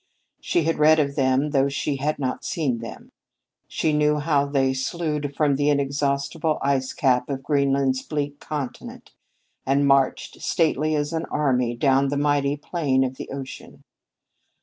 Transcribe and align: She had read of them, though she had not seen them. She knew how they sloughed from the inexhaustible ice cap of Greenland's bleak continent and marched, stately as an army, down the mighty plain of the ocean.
She 0.39 0.63
had 0.63 0.79
read 0.79 0.97
of 0.97 1.15
them, 1.15 1.51
though 1.51 1.69
she 1.69 1.97
had 1.97 2.17
not 2.17 2.43
seen 2.43 2.79
them. 2.79 3.11
She 3.67 3.93
knew 3.93 4.17
how 4.17 4.47
they 4.47 4.73
sloughed 4.73 5.35
from 5.35 5.55
the 5.57 5.69
inexhaustible 5.69 6.57
ice 6.59 6.91
cap 6.91 7.29
of 7.29 7.43
Greenland's 7.43 8.01
bleak 8.01 8.39
continent 8.39 9.11
and 9.63 9.85
marched, 9.85 10.41
stately 10.41 10.95
as 10.95 11.13
an 11.13 11.25
army, 11.25 11.75
down 11.75 12.07
the 12.07 12.17
mighty 12.17 12.57
plain 12.57 13.03
of 13.03 13.17
the 13.17 13.29
ocean. 13.29 13.83